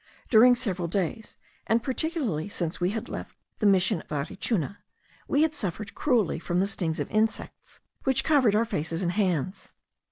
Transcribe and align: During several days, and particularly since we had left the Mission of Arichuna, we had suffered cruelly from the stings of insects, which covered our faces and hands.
During 0.31 0.55
several 0.55 0.87
days, 0.87 1.37
and 1.67 1.83
particularly 1.83 2.49
since 2.49 2.81
we 2.81 2.89
had 2.89 3.07
left 3.07 3.35
the 3.59 3.67
Mission 3.67 4.01
of 4.01 4.07
Arichuna, 4.11 4.79
we 5.27 5.43
had 5.43 5.53
suffered 5.53 5.93
cruelly 5.93 6.39
from 6.39 6.57
the 6.57 6.65
stings 6.65 6.99
of 6.99 7.11
insects, 7.11 7.81
which 8.03 8.23
covered 8.23 8.55
our 8.55 8.65
faces 8.65 9.03
and 9.03 9.11
hands. 9.11 9.69